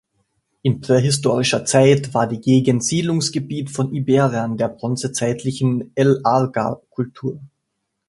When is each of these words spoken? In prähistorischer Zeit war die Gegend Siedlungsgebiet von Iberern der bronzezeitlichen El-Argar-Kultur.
In 0.63 0.81
prähistorischer 0.81 1.63
Zeit 1.63 2.15
war 2.15 2.25
die 2.25 2.41
Gegend 2.41 2.83
Siedlungsgebiet 2.83 3.69
von 3.69 3.93
Iberern 3.93 4.57
der 4.57 4.69
bronzezeitlichen 4.69 5.91
El-Argar-Kultur. 5.93 7.39